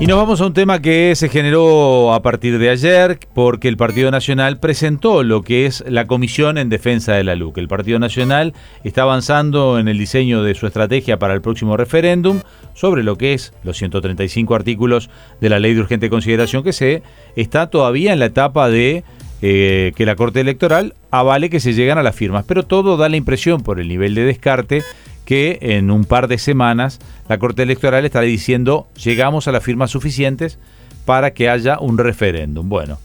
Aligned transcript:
Y 0.00 0.06
nos 0.06 0.16
vamos 0.16 0.40
a 0.40 0.46
un 0.46 0.52
tema 0.54 0.80
que 0.80 1.12
se 1.16 1.28
generó 1.28 2.14
a 2.14 2.22
partir 2.22 2.60
de 2.60 2.70
ayer 2.70 3.18
porque 3.34 3.66
el 3.66 3.76
Partido 3.76 4.12
Nacional 4.12 4.60
presentó 4.60 5.24
lo 5.24 5.42
que 5.42 5.66
es 5.66 5.82
la 5.88 6.06
Comisión 6.06 6.56
en 6.56 6.68
Defensa 6.68 7.14
de 7.14 7.24
la 7.24 7.34
LUC. 7.34 7.58
El 7.58 7.66
Partido 7.66 7.98
Nacional 7.98 8.54
está 8.84 9.02
avanzando 9.02 9.76
en 9.76 9.88
el 9.88 9.98
diseño 9.98 10.44
de 10.44 10.54
su 10.54 10.68
estrategia 10.68 11.18
para 11.18 11.34
el 11.34 11.40
próximo 11.40 11.76
referéndum 11.76 12.42
sobre 12.74 13.02
lo 13.02 13.18
que 13.18 13.34
es 13.34 13.52
los 13.64 13.76
135 13.76 14.54
artículos 14.54 15.10
de 15.40 15.48
la 15.48 15.58
Ley 15.58 15.74
de 15.74 15.80
Urgente 15.80 16.10
Consideración 16.10 16.62
que 16.62 16.72
se 16.72 17.02
está 17.34 17.68
todavía 17.68 18.12
en 18.12 18.20
la 18.20 18.26
etapa 18.26 18.68
de 18.68 19.02
eh, 19.42 19.92
que 19.96 20.06
la 20.06 20.14
Corte 20.14 20.40
Electoral 20.40 20.94
avale 21.10 21.50
que 21.50 21.58
se 21.58 21.72
llegan 21.72 21.98
a 21.98 22.04
las 22.04 22.14
firmas. 22.14 22.44
Pero 22.46 22.64
todo 22.64 22.96
da 22.96 23.08
la 23.08 23.16
impresión 23.16 23.62
por 23.62 23.80
el 23.80 23.88
nivel 23.88 24.14
de 24.14 24.24
descarte 24.24 24.84
que 25.28 25.58
en 25.60 25.90
un 25.90 26.06
par 26.06 26.26
de 26.26 26.38
semanas 26.38 27.00
la 27.28 27.36
Corte 27.36 27.62
Electoral 27.62 28.06
estará 28.06 28.24
diciendo 28.24 28.86
llegamos 28.96 29.46
a 29.46 29.52
las 29.52 29.62
firmas 29.62 29.90
suficientes 29.90 30.58
para 31.04 31.34
que 31.34 31.50
haya 31.50 31.78
un 31.78 31.98
referéndum. 31.98 32.66
Bueno, 32.66 32.98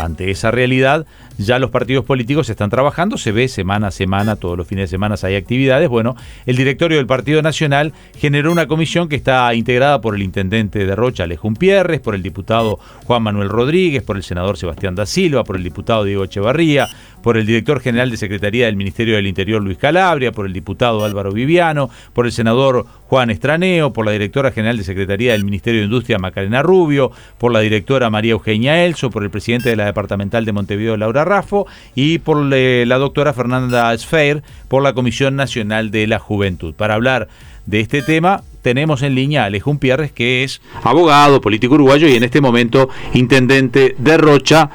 ante 0.00 0.30
esa 0.30 0.50
realidad, 0.50 1.06
ya 1.38 1.58
los 1.60 1.70
partidos 1.70 2.04
políticos 2.04 2.50
están 2.50 2.68
trabajando, 2.68 3.16
se 3.16 3.30
ve 3.30 3.46
semana 3.46 3.88
a 3.88 3.90
semana, 3.90 4.36
todos 4.36 4.58
los 4.58 4.66
fines 4.66 4.84
de 4.84 4.88
semana 4.88 5.14
hay 5.22 5.36
actividades. 5.36 5.88
Bueno, 5.88 6.16
el 6.46 6.56
directorio 6.56 6.96
del 6.96 7.06
Partido 7.06 7.42
Nacional 7.42 7.92
generó 8.16 8.50
una 8.50 8.66
comisión 8.66 9.08
que 9.08 9.16
está 9.16 9.54
integrada 9.54 10.00
por 10.00 10.16
el 10.16 10.22
intendente 10.22 10.84
de 10.84 10.96
Rocha, 10.96 11.24
Alejón 11.24 11.54
Pierres, 11.54 12.00
por 12.00 12.14
el 12.14 12.22
diputado 12.22 12.80
Juan 13.04 13.22
Manuel 13.22 13.48
Rodríguez, 13.48 14.02
por 14.02 14.16
el 14.16 14.24
senador 14.24 14.58
Sebastián 14.58 14.96
da 14.96 15.06
Silva, 15.06 15.44
por 15.44 15.56
el 15.56 15.62
diputado 15.62 16.04
Diego 16.04 16.24
Echevarría, 16.24 16.88
por 17.22 17.36
el 17.36 17.46
director 17.46 17.80
general 17.80 18.10
de 18.10 18.16
Secretaría 18.16 18.66
del 18.66 18.76
Ministerio 18.76 19.16
del 19.16 19.26
Interior 19.26 19.62
Luis 19.62 19.78
Calabria, 19.78 20.32
por 20.32 20.46
el 20.46 20.52
diputado 20.52 21.04
Álvaro 21.04 21.32
Viviano, 21.32 21.90
por 22.12 22.26
el 22.26 22.32
senador 22.32 22.86
Juan 23.06 23.30
Estraneo, 23.30 23.92
por 23.92 24.04
la 24.06 24.12
directora 24.12 24.50
general 24.50 24.76
de 24.76 24.84
Secretaría 24.84 25.32
del 25.32 25.44
Ministerio 25.44 25.80
de 25.80 25.86
Industria 25.86 26.18
Macarena 26.18 26.62
Rubio, 26.62 27.10
por 27.38 27.52
la 27.52 27.60
directora 27.60 28.10
María 28.10 28.32
Eugenia 28.32 28.84
Elso, 28.84 29.10
por 29.10 29.22
el 29.24 29.30
presidente 29.30 29.70
de 29.70 29.76
la 29.78 29.86
departamental 29.86 30.44
de 30.44 30.52
Montevideo 30.52 30.98
Laura 30.98 31.24
Raffo 31.24 31.66
y 31.94 32.18
por 32.18 32.36
la 32.36 32.98
doctora 32.98 33.32
Fernanda 33.32 33.96
Sfeir 33.96 34.42
por 34.68 34.82
la 34.82 34.92
Comisión 34.92 35.36
Nacional 35.36 35.90
de 35.90 36.06
la 36.06 36.18
Juventud. 36.18 36.74
Para 36.74 36.94
hablar 36.94 37.28
de 37.64 37.80
este 37.80 38.02
tema 38.02 38.42
tenemos 38.62 39.02
en 39.02 39.14
línea 39.14 39.44
a 39.44 39.46
Alejón 39.46 39.78
Pierres, 39.78 40.12
que 40.12 40.44
es 40.44 40.60
abogado, 40.82 41.40
político 41.40 41.74
uruguayo 41.74 42.08
y 42.08 42.16
en 42.16 42.24
este 42.24 42.40
momento 42.40 42.90
intendente 43.14 43.94
de 43.96 44.18
Rocha, 44.18 44.68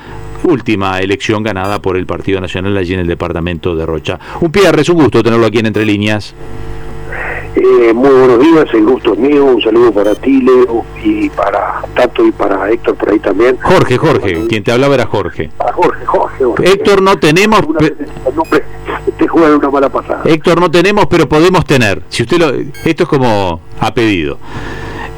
última 0.43 0.99
elección 0.99 1.43
ganada 1.43 1.81
por 1.81 1.97
el 1.97 2.05
Partido 2.05 2.41
Nacional 2.41 2.75
allí 2.77 2.93
en 2.93 3.01
el 3.01 3.07
departamento 3.07 3.75
de 3.75 3.85
Rocha. 3.85 4.19
Un 4.41 4.51
Pierres, 4.51 4.89
un 4.89 4.95
gusto 4.95 5.21
tenerlo 5.21 5.45
aquí 5.45 5.59
en 5.59 5.67
Entre 5.67 5.85
Líneas. 5.85 6.33
Eh, 7.55 7.93
muy 7.93 8.09
buenos 8.09 8.39
días, 8.39 8.65
el 8.73 8.83
gusto 8.85 9.13
es 9.13 9.19
mío, 9.19 9.45
un 9.45 9.61
saludo 9.61 9.91
para 9.91 10.15
ti, 10.15 10.41
Leo, 10.41 10.83
y 11.03 11.29
para 11.29 11.83
Tato 11.93 12.25
y 12.25 12.31
para 12.31 12.71
Héctor 12.71 12.95
por 12.95 13.09
ahí 13.11 13.19
también. 13.19 13.57
Jorge, 13.61 13.97
Jorge, 13.97 14.47
quien 14.47 14.63
te 14.63 14.71
hablaba 14.71 14.95
era 14.95 15.05
Jorge. 15.05 15.51
Jorge, 15.73 16.05
Jorge, 16.05 16.43
Héctor 16.63 17.03
no 17.03 17.17
tenemos... 17.19 17.61
te 19.17 19.27
juega 19.27 19.55
una 19.55 19.69
mala 19.69 19.89
pasada. 19.89 20.23
Héctor 20.25 20.59
no 20.59 20.71
tenemos, 20.71 21.05
pero 21.05 21.29
podemos 21.29 21.63
tener. 21.65 22.01
Si 22.09 22.23
usted 22.23 22.39
lo... 22.39 22.49
Esto 22.49 23.03
es 23.03 23.09
como 23.09 23.61
a 23.79 23.93
pedido. 23.93 24.39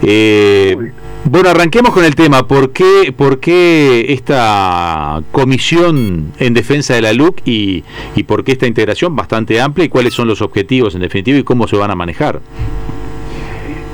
Eh, 0.01 0.91
bueno, 1.25 1.49
arranquemos 1.49 1.93
con 1.93 2.03
el 2.05 2.15
tema. 2.15 2.47
¿Por 2.47 2.71
qué, 2.71 3.13
¿Por 3.15 3.39
qué 3.39 4.13
esta 4.13 5.21
comisión 5.31 6.33
en 6.39 6.53
defensa 6.53 6.93
de 6.93 7.01
la 7.01 7.13
LUC 7.13 7.41
y, 7.45 7.83
y 8.15 8.23
por 8.23 8.43
qué 8.43 8.53
esta 8.53 8.67
integración 8.67 9.15
bastante 9.15 9.59
amplia 9.59 9.85
y 9.85 9.89
cuáles 9.89 10.13
son 10.13 10.27
los 10.27 10.41
objetivos 10.41 10.95
en 10.95 11.01
definitiva 11.01 11.37
y 11.37 11.43
cómo 11.43 11.67
se 11.67 11.75
van 11.75 11.91
a 11.91 11.95
manejar? 11.95 12.41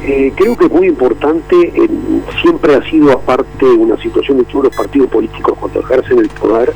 Eh, 0.03 0.33
creo 0.35 0.57
que 0.57 0.65
es 0.65 0.71
muy 0.71 0.87
importante, 0.87 1.71
siempre 2.41 2.73
ha 2.73 2.89
sido 2.89 3.11
aparte 3.11 3.65
una 3.65 4.01
situación 4.01 4.39
de 4.39 4.45
todos 4.45 4.65
los 4.65 4.75
partidos 4.75 5.11
políticos 5.11 5.55
cuando 5.59 5.79
ejercen 5.79 6.17
el 6.17 6.29
poder, 6.29 6.73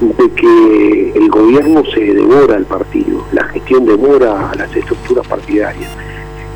de 0.00 0.30
que 0.30 1.12
el 1.16 1.28
gobierno 1.28 1.82
se 1.92 2.00
devora 2.00 2.54
al 2.54 2.64
partido, 2.66 3.26
la 3.32 3.44
gestión 3.48 3.86
devora 3.86 4.50
a 4.50 4.54
las 4.54 4.74
estructuras 4.76 5.26
partidarias. 5.26 5.90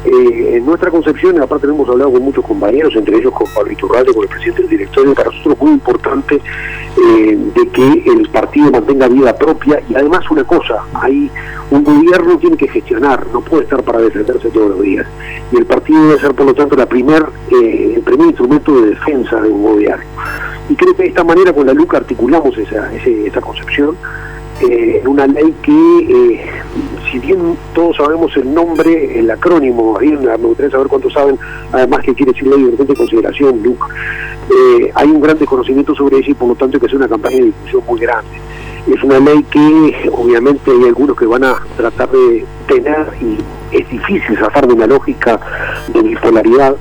Eh, 0.04 0.56
en 0.56 0.66
nuestra 0.66 0.90
concepción, 0.90 1.40
aparte 1.40 1.66
hemos 1.66 1.88
hablado 1.88 2.12
con 2.12 2.22
muchos 2.22 2.44
compañeros, 2.44 2.94
entre 2.94 3.16
ellos 3.16 3.32
con 3.32 3.46
Pablo 3.54 3.72
Iturralde, 3.72 4.12
con 4.12 4.24
el 4.24 4.28
presidente 4.28 4.62
del 4.62 4.70
directorio, 4.70 5.14
para 5.14 5.30
nosotros 5.30 5.54
es 5.54 5.62
muy 5.62 5.72
importante 5.72 6.34
eh, 6.36 7.38
de 7.54 7.68
que 7.70 8.04
el 8.10 8.28
partido 8.28 8.70
mantenga 8.70 9.08
vida 9.08 9.34
propia 9.34 9.80
y 9.88 9.94
además 9.94 10.30
una 10.30 10.44
cosa, 10.44 10.84
hay 10.92 11.30
un 11.70 11.82
gobierno 11.82 12.36
tiene 12.38 12.56
que 12.58 12.68
gestionar, 12.68 13.26
no 13.32 13.40
puede 13.40 13.64
estar 13.64 13.82
para 13.82 14.00
defenderse 14.00 14.50
todos 14.50 14.70
los 14.70 14.82
días. 14.82 15.06
Y 15.50 15.56
el 15.56 15.64
partido 15.64 16.06
debe 16.08 16.20
ser, 16.20 16.34
por 16.34 16.46
lo 16.46 16.54
tanto, 16.54 16.76
la 16.76 16.86
primer, 16.86 17.24
eh, 17.50 17.94
el 17.96 18.02
primer 18.02 18.26
instrumento 18.26 18.78
de 18.80 18.90
defensa 18.90 19.40
de 19.40 19.48
un 19.48 19.62
gobierno. 19.62 20.04
Y 20.68 20.74
creo 20.76 20.94
que 20.94 21.04
de 21.04 21.08
esta 21.08 21.24
manera 21.24 21.52
con 21.52 21.66
la 21.66 21.72
LUCA 21.72 21.98
articulamos 21.98 22.56
esa, 22.58 22.92
esa 22.94 23.40
concepción 23.40 23.96
eh, 24.60 25.00
en 25.00 25.08
una 25.08 25.26
ley 25.26 25.54
que, 25.62 26.48
si 27.14 27.20
bien 27.20 27.56
todos 27.76 27.96
sabemos 27.96 28.36
el 28.36 28.52
nombre, 28.52 29.20
el 29.20 29.30
acrónimo, 29.30 29.96
ahí 30.00 30.08
me 30.08 30.34
gustaría 30.36 30.72
saber 30.72 30.88
cuántos 30.88 31.12
saben, 31.12 31.38
además 31.70 32.00
que 32.00 32.12
quiere 32.12 32.32
decir 32.32 32.48
ley 32.48 32.60
de 32.60 32.68
urgente 32.70 32.96
consideración, 32.96 33.62
LUC, 33.62 33.88
eh, 34.50 34.90
hay 34.92 35.08
un 35.08 35.20
gran 35.20 35.38
desconocimiento 35.38 35.94
sobre 35.94 36.18
eso 36.18 36.32
y 36.32 36.34
por 36.34 36.48
lo 36.48 36.56
tanto 36.56 36.76
hay 36.76 36.80
que 36.80 36.86
hacer 36.86 36.96
una 36.96 37.06
campaña 37.06 37.36
de 37.36 37.44
difusión 37.44 37.82
muy 37.86 38.00
grande. 38.00 38.32
Es 38.92 39.00
una 39.04 39.20
ley 39.20 39.44
que 39.44 40.10
obviamente 40.12 40.72
hay 40.72 40.88
algunos 40.88 41.16
que 41.16 41.26
van 41.26 41.44
a 41.44 41.54
tratar 41.76 42.10
de 42.10 42.44
tener 42.66 43.06
y 43.20 43.38
es 43.70 43.88
difícil 43.88 44.36
zafar 44.36 44.66
de 44.66 44.74
una 44.74 44.88
lógica 44.88 45.38
de 45.92 46.02
bipolaridad 46.02 46.74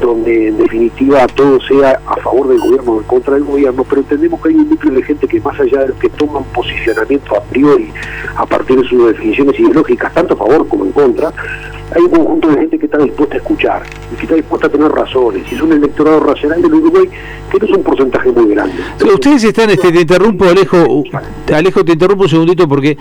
donde 0.00 0.48
en 0.48 0.58
definitiva 0.58 1.26
todo 1.28 1.60
sea 1.60 2.00
a 2.06 2.16
favor 2.16 2.48
del 2.48 2.58
gobierno 2.58 2.92
o 2.92 2.98
en 3.00 3.06
contra 3.06 3.34
del 3.34 3.44
gobierno, 3.44 3.84
pero 3.88 4.00
entendemos 4.00 4.40
que 4.40 4.48
hay 4.48 4.54
un 4.54 4.68
núcleo 4.68 4.94
de 4.94 5.02
gente 5.02 5.28
que 5.28 5.40
más 5.40 5.58
allá 5.58 5.84
de 5.84 5.92
que 5.94 6.08
toman 6.10 6.44
posicionamiento 6.44 7.36
a 7.36 7.42
priori 7.42 7.92
a 8.36 8.46
partir 8.46 8.80
de 8.80 8.88
sus 8.88 9.08
definiciones 9.08 9.58
ideológicas, 9.58 10.12
tanto 10.14 10.34
a 10.34 10.36
favor 10.36 10.66
como 10.68 10.84
en 10.84 10.92
contra, 10.92 11.32
hay 11.94 12.02
un 12.02 12.10
conjunto 12.10 12.48
de 12.48 12.56
gente 12.58 12.78
que 12.78 12.86
está 12.86 12.98
dispuesta 12.98 13.36
a 13.36 13.38
escuchar 13.38 13.82
y 14.12 14.16
que 14.16 14.22
está 14.24 14.34
dispuesta 14.34 14.66
a 14.66 14.70
tener 14.70 14.90
razones. 14.90 15.42
Y 15.50 15.54
es 15.54 15.62
un 15.62 15.72
electorado 15.72 16.20
racional 16.20 16.60
del 16.60 16.74
Uruguay 16.74 17.08
que 17.50 17.58
no 17.58 17.64
es 17.64 17.72
un 17.72 17.82
porcentaje 17.82 18.30
muy 18.32 18.54
grande. 18.54 18.74
ustedes 19.14 19.44
están, 19.44 19.70
este, 19.70 19.92
te 19.92 20.00
interrumpo, 20.00 20.46
Alejo, 20.46 21.04
Alejo, 21.54 21.84
te 21.84 21.92
interrumpo 21.92 22.24
un 22.24 22.28
segundito 22.28 22.68
porque 22.68 22.98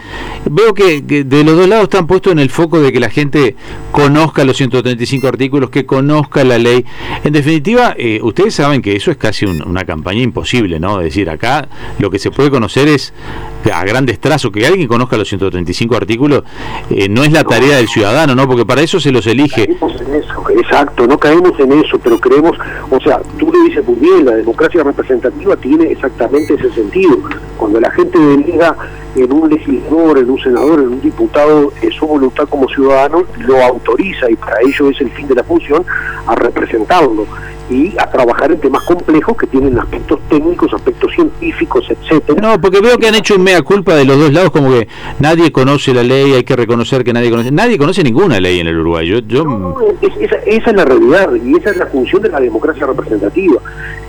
veo 0.50 0.74
que, 0.74 1.02
de 1.02 1.44
los 1.44 1.58
dos 1.58 1.68
lados 1.68 1.86
están 1.86 2.06
puestos 2.06 2.34
en 2.34 2.40
el 2.40 2.50
foco 2.50 2.80
de 2.80 2.92
que 2.92 3.00
la 3.00 3.10
gente 3.10 3.56
conozca 3.92 4.44
los 4.44 4.58
135 4.58 5.28
artículos, 5.28 5.70
que 5.70 5.86
conozca 5.86 6.44
la 6.44 6.58
ley. 6.58 6.85
En 7.24 7.34
definitiva, 7.34 7.96
eh, 7.98 8.20
ustedes 8.22 8.56
saben 8.56 8.82
que 8.82 8.96
eso 8.96 9.12
es 9.12 9.18
casi 9.18 9.46
una 9.46 9.84
campaña 9.86 10.22
imposible, 10.22 10.80
¿no? 10.80 11.00
Decir, 11.00 11.30
acá 11.30 11.68
lo 12.00 12.10
que 12.10 12.20
se 12.20 12.32
puede 12.32 12.50
conocer 12.50 12.88
es 12.88 13.14
a 13.74 13.84
grandes 13.84 14.20
trazos, 14.20 14.52
que 14.52 14.66
alguien 14.66 14.88
conozca 14.88 15.18
los 15.18 15.28
135 15.28 15.96
artículos, 15.96 16.44
eh, 16.90 17.10
no 17.10 17.24
es 17.24 17.32
la 17.32 17.44
tarea 17.44 17.78
del 17.78 17.88
ciudadano, 17.88 18.36
¿no? 18.36 18.48
Porque 18.48 18.66
para 18.66 18.82
eso 18.82 19.00
se 19.00 19.12
los 19.12 19.26
elige. 19.28 19.66
caemos 19.66 20.02
en 20.02 20.16
eso, 20.16 20.50
exacto, 20.50 21.08
no 21.08 21.18
caemos 21.18 21.60
en 21.60 21.72
eso, 21.72 22.00
pero 22.00 22.20
creemos, 22.20 22.58
o 22.90 23.00
sea, 23.02 23.22
tú 23.38 23.52
le 23.52 23.70
dices 23.70 23.86
muy 23.86 23.96
bien, 23.96 24.26
la 24.26 24.34
democracia 24.34 24.84
representativa 24.84 25.56
tiene 25.58 25.92
exactamente 25.92 26.54
ese 26.54 26.72
sentido. 26.72 27.18
Cuando 27.58 27.80
la 27.80 27.90
gente 27.92 28.20
delega 28.20 28.76
en 29.16 29.32
un 29.32 29.50
legislador, 29.50 30.20
en 30.20 30.30
un 30.30 30.40
senador, 30.40 30.80
en 30.80 30.88
un 30.90 31.02
diputado, 31.02 31.72
eh, 31.82 31.90
su 31.98 32.06
voluntad 32.06 32.48
como 32.50 32.68
ciudadano, 32.68 33.24
lo 33.40 33.62
autoriza 33.64 34.30
y 34.30 34.36
para 34.36 34.60
ello 34.62 34.90
es 34.90 35.02
el 35.02 35.12
fin 35.12 35.28
de 35.28 35.36
la 35.36 35.44
función 35.44 35.86
a 36.28 36.36
representarlo 36.36 37.26
y 37.70 37.94
a 37.98 38.10
trabajar 38.10 38.52
en 38.52 38.60
temas 38.60 38.84
complejos 38.84 39.36
que 39.38 39.48
tienen 39.48 39.78
aspectos 39.80 40.20
técnicos, 40.30 40.74
aspectos 40.74 41.12
científicos, 41.14 41.86
etcétera. 41.90 42.42
No, 42.42 42.62
porque 42.62 42.80
veo 42.80 42.98
que 42.98 43.08
han 43.08 43.16
hecho 43.16 43.36
un 43.36 43.44
mea 43.44 43.62
culpa 43.62 43.96
de 43.96 44.06
los 44.06 44.18
dos 44.20 44.34
lados, 44.34 44.52
como 44.52 44.70
que 44.72 44.88
nadie 45.20 45.52
conoce 45.52 45.94
la 45.94 46.04
ley, 46.04 46.34
hay 46.34 46.44
que 46.44 46.56
reconocer 46.56 47.04
que 47.04 47.14
nadie 47.14 47.30
conoce. 47.30 47.52
Nadie 47.52 47.78
conoce 47.78 48.04
ninguna 48.04 48.40
ley 48.40 48.60
en 48.60 48.68
el 48.68 48.80
Uruguay. 48.80 49.08
Yo, 49.08 49.44
No, 49.44 49.76
esa, 50.02 50.36
esa, 50.46 50.70
es 50.70 50.76
la 50.76 50.86
realidad 50.86 51.30
y 51.36 51.56
esa 51.58 51.72
es 51.72 51.78
la 51.78 51.88
función 51.88 52.22
de 52.22 52.30
la 52.30 52.40
democracia 52.40 52.86
representativa. 52.86 53.62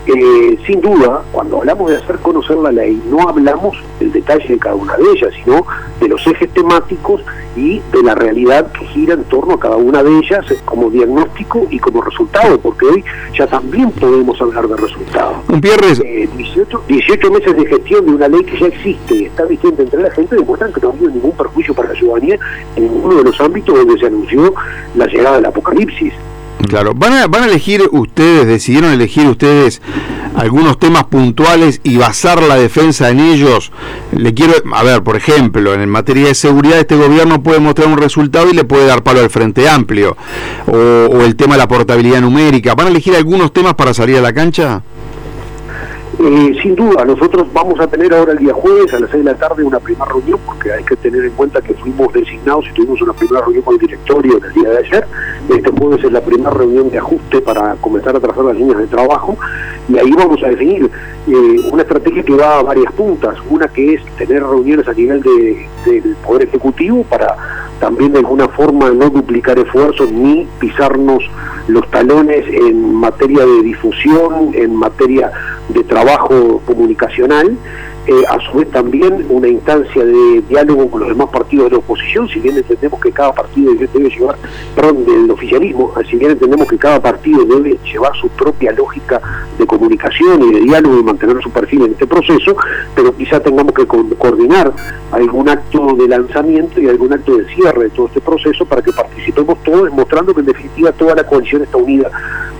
Eh, 0.06 0.58
sin 0.64 0.80
duda, 0.80 1.22
cuando 1.32 1.58
hablamos 1.58 1.90
de 1.90 1.96
hacer 1.96 2.16
conocer 2.18 2.56
la 2.58 2.70
ley, 2.70 3.02
no 3.10 3.28
hablamos 3.28 3.76
del 3.98 4.12
detalle 4.12 4.46
de 4.46 4.58
cada 4.58 4.76
una 4.76 4.96
de 4.96 5.04
ellas, 5.10 5.32
sino 5.42 5.66
de 6.00 6.08
los 6.08 6.24
ejes 6.28 6.48
temáticos 6.50 7.22
y 7.56 7.80
de 7.92 8.02
la 8.04 8.14
realidad 8.14 8.70
que 8.70 8.86
gira 8.86 9.14
en 9.14 9.24
torno 9.24 9.54
a 9.54 9.58
cada 9.58 9.76
una 9.76 10.04
de 10.04 10.18
ellas 10.18 10.44
como 10.64 10.90
diagnóstico 10.90 11.66
y 11.70 11.80
como 11.80 12.02
resultado, 12.02 12.60
porque 12.60 12.86
hoy 12.86 13.04
ya 13.36 13.45
también 13.46 13.90
podemos 13.92 14.40
hablar 14.40 14.68
de 14.68 14.76
resultados. 14.76 15.36
Un 15.48 15.60
eh, 15.64 16.28
18, 16.36 16.82
18 16.88 17.30
meses 17.30 17.56
de 17.56 17.66
gestión 17.66 18.06
de 18.06 18.12
una 18.12 18.28
ley 18.28 18.42
que 18.44 18.58
ya 18.58 18.66
existe 18.66 19.14
y 19.14 19.24
está 19.24 19.44
vigente 19.44 19.82
entre 19.82 20.02
la 20.02 20.10
gente 20.10 20.36
demuestran 20.36 20.72
que 20.72 20.80
no 20.80 20.88
ha 20.88 20.92
habido 20.92 21.10
ningún 21.10 21.32
perjuicio 21.32 21.74
para 21.74 21.88
la 21.90 21.94
ciudadanía 21.94 22.38
en 22.76 22.82
ninguno 22.84 23.16
de 23.16 23.24
los 23.24 23.40
ámbitos 23.40 23.74
donde 23.74 23.98
se 23.98 24.06
anunció 24.06 24.54
la 24.94 25.06
llegada 25.06 25.36
del 25.36 25.46
apocalipsis. 25.46 26.12
Claro, 26.68 26.92
van 26.94 27.12
a, 27.12 27.26
van 27.26 27.44
a 27.44 27.46
elegir 27.46 27.88
ustedes, 27.92 28.46
decidieron 28.46 28.92
elegir 28.92 29.26
ustedes 29.26 29.80
algunos 30.36 30.78
temas 30.78 31.04
puntuales 31.04 31.80
y 31.82 31.96
basar 31.96 32.42
la 32.42 32.56
defensa 32.56 33.08
en 33.10 33.20
ellos. 33.20 33.72
Le 34.12 34.34
quiero, 34.34 34.52
a 34.74 34.82
ver, 34.82 35.02
por 35.02 35.16
ejemplo, 35.16 35.74
en 35.74 35.88
materia 35.88 36.28
de 36.28 36.34
seguridad 36.34 36.78
este 36.78 36.96
gobierno 36.96 37.42
puede 37.42 37.58
mostrar 37.60 37.88
un 37.88 37.96
resultado 37.96 38.50
y 38.50 38.54
le 38.54 38.64
puede 38.64 38.86
dar 38.86 39.02
palo 39.02 39.20
al 39.20 39.30
Frente 39.30 39.68
Amplio. 39.68 40.16
O, 40.66 40.76
o 40.76 41.22
el 41.22 41.36
tema 41.36 41.54
de 41.54 41.58
la 41.58 41.68
portabilidad 41.68 42.20
numérica. 42.20 42.74
¿Van 42.74 42.88
a 42.88 42.90
elegir 42.90 43.16
algunos 43.16 43.52
temas 43.52 43.74
para 43.74 43.94
salir 43.94 44.18
a 44.18 44.20
la 44.20 44.32
cancha? 44.32 44.82
Eh, 46.28 46.58
sin 46.60 46.74
duda, 46.74 47.04
nosotros 47.04 47.46
vamos 47.52 47.78
a 47.78 47.86
tener 47.86 48.12
ahora 48.12 48.32
el 48.32 48.38
día 48.38 48.52
jueves 48.52 48.92
a 48.92 48.98
las 48.98 49.10
6 49.12 49.24
de 49.24 49.30
la 49.30 49.38
tarde 49.38 49.62
una 49.62 49.78
primera 49.78 50.06
reunión, 50.06 50.40
porque 50.44 50.72
hay 50.72 50.82
que 50.82 50.96
tener 50.96 51.24
en 51.24 51.30
cuenta 51.30 51.60
que 51.60 51.72
fuimos 51.74 52.12
designados 52.12 52.66
y 52.68 52.72
tuvimos 52.72 53.00
una 53.00 53.12
primera 53.12 53.42
reunión 53.42 53.62
con 53.62 53.74
el 53.74 53.80
directorio 53.80 54.38
en 54.38 54.44
el 54.44 54.52
día 54.52 54.70
de 54.70 54.78
ayer. 54.78 55.06
Este 55.48 55.70
jueves 55.70 56.02
es 56.02 56.10
la 56.10 56.20
primera 56.20 56.50
reunión 56.50 56.90
de 56.90 56.98
ajuste 56.98 57.40
para 57.42 57.76
comenzar 57.76 58.16
a 58.16 58.18
trazar 58.18 58.44
las 58.44 58.56
líneas 58.56 58.78
de 58.78 58.88
trabajo 58.88 59.36
y 59.88 59.98
ahí 59.98 60.10
vamos 60.16 60.42
a 60.42 60.48
definir 60.48 60.90
eh, 61.28 61.70
una 61.70 61.82
estrategia 61.82 62.24
que 62.24 62.34
va 62.34 62.58
a 62.58 62.62
varias 62.64 62.92
puntas. 62.94 63.38
Una 63.48 63.68
que 63.68 63.94
es 63.94 64.04
tener 64.16 64.42
reuniones 64.42 64.88
a 64.88 64.94
nivel 64.94 65.22
de, 65.22 65.68
del 65.84 66.16
Poder 66.26 66.48
Ejecutivo 66.48 67.04
para 67.04 67.36
también 67.78 68.12
de 68.12 68.18
alguna 68.18 68.48
forma 68.48 68.90
no 68.90 69.10
duplicar 69.10 69.60
esfuerzos 69.60 70.10
ni 70.10 70.48
pisarnos 70.58 71.22
los 71.68 71.90
talones 71.90 72.44
en 72.48 72.94
materia 72.94 73.44
de 73.44 73.62
difusión, 73.62 74.50
en 74.54 74.74
materia 74.74 75.30
de 75.68 75.82
trabajo 75.84 76.62
comunicacional 76.64 77.56
eh, 78.06 78.24
a 78.28 78.38
su 78.40 78.58
vez 78.58 78.70
también 78.70 79.26
una 79.28 79.48
instancia 79.48 80.04
de 80.04 80.42
diálogo 80.48 80.88
con 80.88 81.00
los 81.00 81.08
demás 81.08 81.28
partidos 81.28 81.66
de 81.66 81.70
la 81.72 81.78
oposición, 81.78 82.28
si 82.28 82.38
bien 82.38 82.56
entendemos 82.56 83.00
que 83.00 83.10
cada 83.10 83.32
partido 83.32 83.72
debe 83.74 84.08
llevar, 84.08 84.36
perdón, 84.74 85.04
del 85.04 85.30
oficialismo, 85.30 85.92
si 86.08 86.16
bien 86.16 86.30
entendemos 86.30 86.68
que 86.68 86.78
cada 86.78 87.00
partido 87.00 87.44
debe 87.44 87.78
llevar 87.84 88.12
su 88.20 88.28
propia 88.28 88.70
lógica 88.72 89.20
de 89.58 89.66
comunicación 89.66 90.42
y 90.42 90.52
de 90.52 90.60
diálogo 90.60 91.00
y 91.00 91.02
mantener 91.02 91.42
su 91.42 91.50
perfil 91.50 91.82
en 91.82 91.92
este 91.92 92.06
proceso, 92.06 92.56
pero 92.94 93.16
quizá 93.16 93.40
tengamos 93.40 93.74
que 93.74 93.86
coordinar 93.86 94.72
algún 95.10 95.48
acto 95.48 95.94
de 95.98 96.06
lanzamiento 96.06 96.80
y 96.80 96.88
algún 96.88 97.12
acto 97.12 97.36
de 97.36 97.46
cierre 97.54 97.84
de 97.84 97.90
todo 97.90 98.06
este 98.06 98.20
proceso 98.20 98.64
para 98.66 98.82
que 98.82 98.92
participemos 98.92 99.62
todos, 99.64 99.90
mostrando 99.92 100.34
que 100.34 100.40
en 100.40 100.46
definitiva 100.46 100.92
toda 100.92 101.14
la 101.14 101.24
coalición 101.24 101.62
está 101.62 101.76
unida 101.76 102.10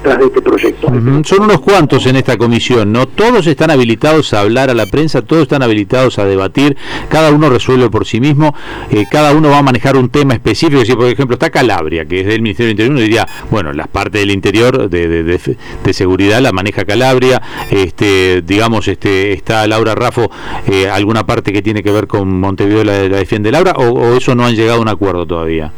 tras 0.03 0.19
de 0.19 0.27
este 0.27 0.43
proyecto. 0.43 0.89
Son 1.25 1.43
unos 1.43 1.61
cuantos 1.61 2.07
en 2.07 2.17
esta 2.17 2.37
comisión, 2.37 2.93
¿no? 2.93 3.07
Todos 3.07 3.47
están 3.47 3.71
habilitados 3.71 4.33
a 4.35 4.41
hablar 4.41 4.71
a 4.71 4.75
la 4.75 4.87
prensa, 4.87 5.23
todos 5.23 5.36
están 5.43 5.63
habilitados 5.63 6.19
a 6.19 6.25
debatir, 6.25 6.77
cada 7.09 7.31
uno 7.31 7.49
resuelve 7.49 7.91
por 7.91 8.07
sí 8.07 8.21
mismo, 8.21 8.55
eh, 8.91 9.05
cada 9.11 9.33
uno 9.33 9.51
va 9.51 9.59
a 9.59 9.63
manejar 9.63 9.97
un 9.97 10.09
tema 10.09 10.35
específico, 10.35 10.85
si 10.85 10.95
por 10.95 11.07
ejemplo 11.07 11.35
está 11.35 11.51
Calabria, 11.51 12.05
que 12.05 12.21
es 12.21 12.27
del 12.27 12.43
Ministerio 12.43 12.69
del 12.69 12.73
Interior, 12.73 12.93
uno 12.93 13.01
diría, 13.01 13.29
bueno, 13.51 13.73
las 13.73 13.89
partes 13.89 14.21
del 14.21 14.31
interior 14.31 14.89
de, 14.89 15.23
de, 15.23 15.93
seguridad 15.93 16.41
la 16.41 16.53
maneja 16.53 16.85
Calabria, 16.85 17.41
este, 17.71 18.43
digamos, 18.43 18.87
este, 18.89 19.33
está 19.33 19.67
Laura 19.67 19.95
Raffo, 19.95 20.31
eh, 20.67 20.89
alguna 20.89 21.25
parte 21.25 21.53
que 21.53 21.63
tiene 21.63 21.83
que 21.83 21.91
ver 21.91 22.07
con 22.07 22.41
Montevideo 22.41 22.85
la 22.85 22.93
defiende 22.93 23.51
Laura, 23.51 23.73
o, 23.73 24.17
eso 24.17 24.35
no 24.35 24.45
han 24.45 24.55
llegado 24.55 24.79
a 24.79 24.83
un 24.83 24.89
acuerdo 24.89 25.27
todavía? 25.27 25.73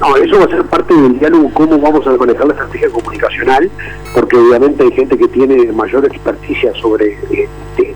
No, 0.00 0.16
eso 0.16 0.38
va 0.38 0.44
a 0.44 0.48
ser 0.48 0.64
parte 0.64 0.92
del 0.92 1.18
diálogo, 1.18 1.50
cómo 1.54 1.78
vamos 1.78 2.06
a 2.06 2.16
manejar 2.16 2.46
la 2.46 2.54
estrategia 2.54 2.90
comunicacional, 2.90 3.70
porque 4.14 4.36
obviamente 4.36 4.82
hay 4.82 4.90
gente 4.90 5.16
que 5.16 5.28
tiene 5.28 5.72
mayor 5.72 6.04
experticia 6.04 6.74
sobre 6.74 7.16
eh, 7.30 7.48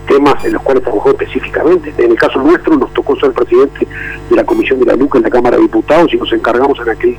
temas 0.07 0.43
en 0.45 0.55
los 0.55 0.63
cuales 0.63 0.83
trabajó 0.83 1.11
específicamente. 1.11 1.93
En 1.99 2.13
el 2.13 2.19
caso 2.19 2.41
nuestro 2.41 2.77
nos 2.77 2.93
tocó 2.93 3.15
ser 3.17 3.33
presidente 3.33 3.87
de 4.31 4.37
la 4.37 4.45
Comisión 4.45 4.81
de 4.81 4.87
la 4.87 4.95
LUCA 4.95 5.19
en 5.19 5.25
la 5.25 5.31
Cámara 5.31 5.57
de 5.57 5.63
Diputados 5.63 6.13
y 6.13 6.17
nos 6.17 6.33
encargamos 6.33 6.79
en 6.81 6.89
aquel 6.89 7.17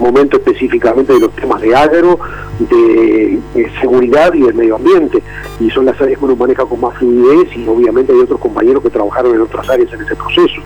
momento 0.00 0.36
específicamente 0.36 1.12
de 1.12 1.20
los 1.20 1.30
temas 1.32 1.60
de 1.60 1.74
agro, 1.74 2.18
de, 2.58 3.38
seguridad 3.80 4.32
y 4.34 4.40
del 4.40 4.54
medio 4.54 4.76
ambiente. 4.76 5.22
Y 5.60 5.70
son 5.70 5.86
las 5.86 6.00
áreas 6.00 6.18
que 6.18 6.24
uno 6.24 6.36
maneja 6.36 6.64
con 6.64 6.80
más 6.80 6.96
fluidez 6.98 7.56
y 7.56 7.66
obviamente 7.68 8.12
hay 8.12 8.20
otros 8.20 8.40
compañeros 8.40 8.82
que 8.82 8.90
trabajaron 8.90 9.34
en 9.34 9.42
otras 9.42 9.68
áreas 9.68 9.92
en 9.92 10.00
ese 10.00 10.16
proceso. 10.16 10.60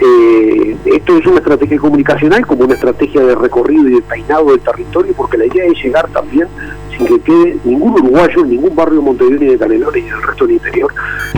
Eh, 0.00 0.76
esto 0.84 1.16
es 1.16 1.26
una 1.26 1.38
estrategia 1.38 1.78
comunicacional 1.78 2.46
como 2.46 2.64
una 2.64 2.74
estrategia 2.74 2.97
de 3.06 3.34
recorrido 3.34 3.88
y 3.88 3.94
de 3.94 4.02
peinado 4.02 4.50
del 4.50 4.60
territorio 4.60 5.14
porque 5.16 5.38
la 5.38 5.46
idea 5.46 5.64
es 5.66 5.82
llegar 5.82 6.08
también 6.08 6.48
sin 6.96 7.06
que 7.06 7.20
quede 7.20 7.56
ningún 7.64 7.92
uruguayo, 7.92 8.44
ningún 8.44 8.74
barrio 8.74 8.96
de 8.96 9.04
Montevideo 9.04 9.40
ni 9.40 9.46
de 9.46 9.58
Canelones 9.58 10.04
ni 10.04 10.10
del 10.10 10.22
resto 10.22 10.46
del 10.46 10.56
interior 10.56 10.92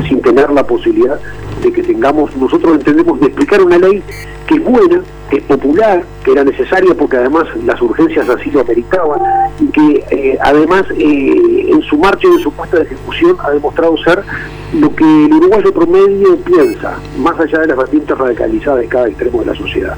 sin 0.08 0.20
tener 0.22 0.50
la 0.50 0.64
posibilidad 0.64 1.20
de 1.62 1.72
que 1.72 1.82
tengamos, 1.82 2.34
nosotros 2.36 2.76
entendemos 2.76 3.20
de 3.20 3.26
explicar 3.26 3.62
una 3.62 3.78
ley 3.78 4.02
que 4.46 4.54
es 4.54 4.64
buena, 4.64 5.02
que 5.28 5.36
es 5.36 5.42
popular, 5.44 6.02
que 6.24 6.32
era 6.32 6.42
necesaria 6.42 6.94
porque 6.94 7.18
además 7.18 7.44
las 7.64 7.80
urgencias 7.80 8.28
así 8.28 8.50
lo 8.50 8.60
ameritaban 8.60 9.20
y 9.60 9.66
que 9.66 10.04
eh, 10.10 10.38
además 10.40 10.84
eh, 10.96 11.68
en 11.70 11.82
su 11.82 11.98
marcha 11.98 12.26
y 12.26 12.36
en 12.36 12.42
su 12.42 12.52
puesta 12.52 12.78
de 12.78 12.84
ejecución 12.84 13.36
ha 13.44 13.50
demostrado 13.50 13.96
ser 13.98 14.24
lo 14.72 14.94
que 14.94 15.04
el 15.04 15.32
uruguayo 15.32 15.72
promedio 15.72 16.36
piensa, 16.38 16.98
más 17.18 17.38
allá 17.38 17.60
de 17.60 17.66
las 17.68 17.76
vertientes 17.76 18.16
radicalizadas 18.16 18.80
de 18.80 18.86
cada 18.88 19.08
extremo 19.08 19.40
de 19.40 19.46
la 19.46 19.54
sociedad. 19.54 19.96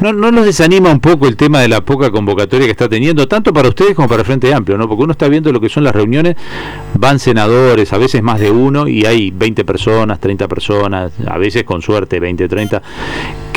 ¿No, 0.00 0.12
¿No 0.12 0.30
nos 0.30 0.44
desanima 0.44 0.90
un 0.90 1.00
poco 1.00 1.26
el 1.26 1.36
tema 1.36 1.60
de 1.60 1.68
la 1.68 1.80
poca 1.80 2.10
convocatoria 2.10 2.66
que 2.66 2.72
está 2.72 2.86
teniendo, 2.86 3.26
tanto 3.26 3.52
para 3.52 3.68
ustedes 3.68 3.94
como 3.94 4.08
para 4.08 4.20
el 4.20 4.26
Frente 4.26 4.52
Amplio, 4.52 4.76
¿no? 4.76 4.86
Porque 4.88 5.04
uno 5.04 5.12
está 5.12 5.26
viendo 5.28 5.50
lo 5.52 5.60
que 5.60 5.70
son 5.70 5.84
las 5.84 5.94
reuniones, 5.94 6.36
van 6.94 7.18
senadores, 7.18 7.92
a 7.94 7.98
veces 7.98 8.22
más 8.22 8.38
de 8.38 8.50
uno, 8.50 8.88
y 8.88 9.06
hay 9.06 9.30
20 9.30 9.64
personas, 9.64 10.20
30 10.20 10.48
personas, 10.48 11.12
a 11.26 11.38
veces 11.38 11.64
con 11.64 11.80
suerte 11.80 12.20
20, 12.20 12.46
30. 12.46 12.82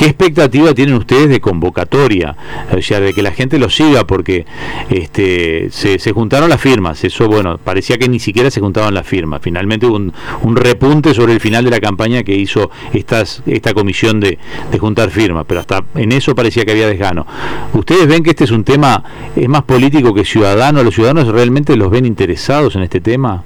¿Qué 0.00 0.06
expectativa 0.06 0.72
tienen 0.72 0.94
ustedes 0.94 1.28
de 1.28 1.42
convocatoria? 1.42 2.34
O 2.74 2.80
sea, 2.80 3.00
de 3.00 3.12
que 3.12 3.22
la 3.22 3.32
gente 3.32 3.58
lo 3.58 3.68
siga, 3.68 4.06
porque 4.06 4.46
este, 4.88 5.68
se, 5.70 5.98
se 5.98 6.12
juntaron 6.12 6.48
las 6.48 6.58
firmas, 6.58 7.04
eso, 7.04 7.28
bueno, 7.28 7.58
parecía 7.62 7.98
que 7.98 8.08
ni 8.08 8.18
siquiera 8.18 8.50
se 8.50 8.62
juntaban 8.62 8.94
las 8.94 9.06
firmas. 9.06 9.42
Finalmente 9.42 9.84
hubo 9.84 9.96
un, 9.96 10.10
un 10.40 10.56
repunte 10.56 11.12
sobre 11.12 11.34
el 11.34 11.40
final 11.40 11.66
de 11.66 11.70
la 11.70 11.80
campaña 11.80 12.22
que 12.22 12.34
hizo 12.34 12.70
estas, 12.94 13.42
esta 13.44 13.74
comisión 13.74 14.20
de, 14.20 14.38
de 14.72 14.78
juntar 14.78 15.10
firmas, 15.10 15.44
pero 15.46 15.60
hasta 15.60 15.84
en 15.94 16.12
eso 16.12 16.34
parecía 16.34 16.64
que 16.64 16.70
había 16.70 16.88
desgano. 16.88 17.26
¿Ustedes 17.74 18.06
ven 18.06 18.22
que 18.22 18.30
este 18.30 18.44
es 18.44 18.52
un 18.52 18.64
tema, 18.64 19.04
es 19.36 19.50
más 19.50 19.64
político 19.64 20.14
que 20.14 20.24
ciudadano? 20.24 20.82
¿Los 20.82 20.94
ciudadanos 20.94 21.28
realmente 21.28 21.76
los 21.76 21.90
ven 21.90 22.06
interesados 22.06 22.74
en 22.74 22.84
este 22.84 23.02
tema? 23.02 23.44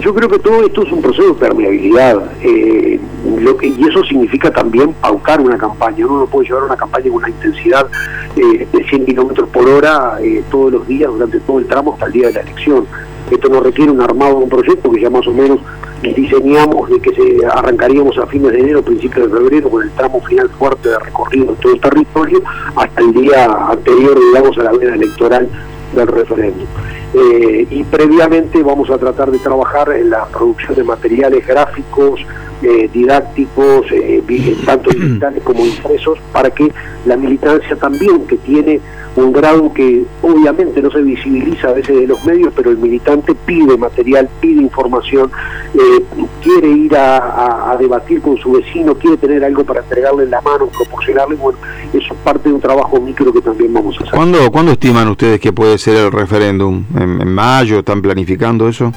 Yo 0.00 0.12
creo 0.14 0.28
que 0.28 0.38
todo 0.38 0.66
esto 0.66 0.82
es 0.84 0.90
un 0.90 1.02
proceso 1.02 1.34
de 1.34 1.34
permeabilidad 1.34 2.32
eh, 2.42 2.81
y 3.62 3.88
eso 3.88 4.04
significa 4.04 4.50
también 4.50 4.92
paucar 4.94 5.40
una 5.40 5.56
campaña. 5.56 6.06
Uno 6.06 6.20
no 6.20 6.26
puede 6.26 6.48
llevar 6.48 6.64
una 6.64 6.76
campaña 6.76 7.04
con 7.10 7.14
una 7.14 7.28
intensidad 7.28 7.86
eh, 8.36 8.66
de 8.70 8.84
100 8.84 9.06
kilómetros 9.06 9.48
por 9.48 9.68
hora 9.68 10.18
eh, 10.20 10.42
todos 10.50 10.72
los 10.72 10.86
días 10.86 11.10
durante 11.10 11.40
todo 11.40 11.58
el 11.58 11.66
tramo 11.66 11.92
hasta 11.94 12.06
el 12.06 12.12
día 12.12 12.26
de 12.28 12.34
la 12.34 12.40
elección. 12.40 12.86
Esto 13.30 13.48
no 13.48 13.60
requiere 13.60 13.90
un 13.90 14.00
armado 14.00 14.38
de 14.38 14.44
un 14.44 14.48
proyecto 14.48 14.90
que 14.90 15.00
ya 15.00 15.10
más 15.10 15.26
o 15.26 15.32
menos 15.32 15.60
diseñamos 16.02 16.90
de 16.90 17.00
que 17.00 17.14
se 17.14 17.46
arrancaríamos 17.46 18.18
a 18.18 18.26
fines 18.26 18.52
de 18.52 18.60
enero, 18.60 18.82
principios 18.82 19.30
de 19.30 19.38
febrero, 19.38 19.70
con 19.70 19.82
el 19.82 19.90
tramo 19.92 20.20
final 20.22 20.50
fuerte 20.50 20.88
de 20.88 20.98
recorrido 20.98 21.50
en 21.50 21.56
todo 21.56 21.72
el 21.72 21.80
territorio, 21.80 22.42
hasta 22.74 23.00
el 23.00 23.12
día 23.12 23.46
anterior, 23.68 24.18
digamos, 24.18 24.58
a 24.58 24.64
la 24.64 24.72
veda 24.72 24.94
electoral 24.94 25.48
del 25.94 26.06
referéndum. 26.08 26.66
Eh, 27.14 27.66
y 27.68 27.84
previamente 27.84 28.62
vamos 28.62 28.88
a 28.90 28.96
tratar 28.96 29.30
de 29.30 29.38
trabajar 29.38 29.92
en 29.92 30.10
la 30.10 30.24
producción 30.26 30.74
de 30.74 30.82
materiales 30.82 31.46
gráficos, 31.46 32.24
eh, 32.62 32.88
didácticos, 32.92 33.86
eh, 33.92 34.22
tanto 34.64 34.90
digitales 34.90 35.42
como 35.42 35.64
impresos, 35.64 36.18
para 36.32 36.50
que 36.50 36.72
la 37.06 37.16
militancia 37.16 37.76
también, 37.76 38.26
que 38.26 38.36
tiene 38.36 38.80
un 39.16 39.32
grado 39.32 39.72
que 39.72 40.04
obviamente 40.22 40.80
no 40.80 40.90
se 40.90 41.02
visibiliza 41.02 41.68
a 41.68 41.72
veces 41.72 41.96
de 41.96 42.06
los 42.06 42.24
medios, 42.24 42.52
pero 42.56 42.70
el 42.70 42.78
militante 42.78 43.34
pide 43.34 43.76
material, 43.76 44.28
pide 44.40 44.62
información, 44.62 45.30
eh, 45.74 46.04
quiere 46.42 46.68
ir 46.68 46.96
a, 46.96 47.76
debatir 47.78 48.20
con 48.20 48.36
su 48.36 48.52
vecino, 48.52 48.94
quiere 48.94 49.16
tener 49.16 49.44
algo 49.44 49.64
para 49.64 49.80
entregarle 49.80 50.24
en 50.24 50.30
la 50.30 50.40
mano, 50.40 50.66
proporcionarle, 50.66 51.34
bueno, 51.36 51.58
eso 51.92 52.14
es 52.14 52.20
parte 52.22 52.48
de 52.48 52.54
un 52.54 52.60
trabajo 52.60 53.00
micro 53.00 53.32
que 53.32 53.40
también 53.40 53.72
vamos 53.72 53.96
a 53.98 54.04
hacer. 54.04 54.14
¿Cuándo, 54.14 54.38
¿cuándo 54.52 54.72
estiman 54.72 55.08
ustedes 55.08 55.40
que 55.40 55.52
puede 55.52 55.78
ser 55.78 55.96
el 55.96 56.12
referéndum? 56.12 56.84
¿En, 56.96 57.32
mayo 57.32 57.78
están 57.78 58.02
planificando 58.02 58.68
eso? 58.68 58.92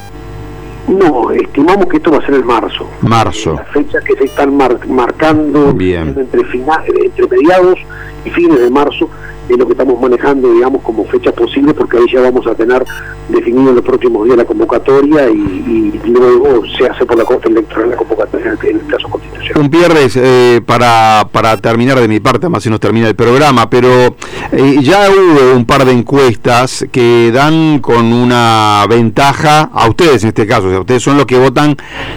No, 0.87 1.31
estimamos 1.31 1.87
que 1.87 1.97
esto 1.97 2.11
va 2.11 2.19
a 2.19 2.25
ser 2.25 2.35
en 2.35 2.45
marzo. 2.45 2.87
Marzo. 3.01 3.53
Las 3.53 3.67
fechas 3.69 4.03
que 4.03 4.15
se 4.15 4.25
están 4.25 4.55
marcando 4.55 5.69
Entre, 5.71 6.45
final, 6.45 6.83
entre 7.03 7.27
mediados 7.27 7.79
y 8.23 8.29
fines 8.29 8.59
de 8.59 8.69
marzo 8.69 9.09
es 9.49 9.57
lo 9.57 9.65
que 9.65 9.73
estamos 9.73 9.99
manejando, 9.99 10.51
digamos, 10.51 10.81
como 10.81 11.05
fecha 11.05 11.31
posible, 11.31 11.73
porque 11.73 11.97
ahí 11.97 12.05
ya 12.11 12.21
vamos 12.21 12.45
a 12.47 12.55
tener 12.55 12.83
definido 13.29 13.69
en 13.69 13.75
los 13.75 13.85
próximos 13.85 14.25
días 14.25 14.37
la 14.37 14.45
convocatoria 14.45 15.29
y, 15.29 16.01
luego 16.05 16.63
se 16.77 16.87
hace 16.87 17.05
por 17.05 17.17
la 17.17 17.25
Corte 17.25 17.49
Electoral 17.49 17.89
la 17.89 17.95
convocatoria 17.97 18.57
en 18.63 18.75
el 18.75 18.81
plazo 18.81 19.09
constitucional. 19.09 19.61
Un 19.61 19.69
pierdes 19.69 20.15
eh, 20.15 20.61
para, 20.65 21.27
para 21.31 21.57
terminar 21.57 21.99
de 21.99 22.07
mi 22.07 22.19
parte, 22.19 22.47
más 22.47 22.63
si 22.63 22.69
nos 22.69 22.79
termina 22.79 23.07
el 23.07 23.15
programa, 23.15 23.69
pero 23.69 24.15
eh, 24.51 24.77
ya 24.81 25.09
hubo 25.09 25.55
un 25.55 25.65
par 25.65 25.85
de 25.85 25.91
encuestas 25.91 26.85
que 26.91 27.31
dan 27.33 27.79
con 27.79 28.13
una 28.13 28.85
ventaja 28.87 29.69
a 29.73 29.89
ustedes 29.89 30.23
en 30.23 30.29
este 30.29 30.47
caso, 30.47 30.67
o 30.67 30.69
sea, 30.69 30.79
ustedes 30.79 31.03
son 31.03 31.17
los 31.17 31.25
que 31.25 31.37
votan 31.37 31.75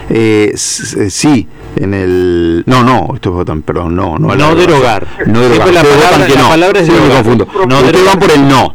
eh, 0.09 0.53
sí 0.55 1.47
en 1.79 1.93
el 1.93 2.63
no 2.65 2.83
no 2.83 3.09
esto 3.15 3.31
votan 3.31 3.61
perdón 3.61 3.95
no 3.95 4.17
no 4.19 4.35
no 4.35 4.55
derogar 4.55 5.07
no 5.25 5.39
derogar 5.39 5.73
la 5.73 5.81
palabra, 5.81 6.27
que 6.27 6.35
no. 6.35 6.49
palabra 6.49 6.79
es 6.81 6.89
me 6.89 7.09
confundo 7.09 7.47
no 7.67 7.81
van 8.05 8.19
por 8.19 8.31
el 8.31 8.47
no 8.47 8.73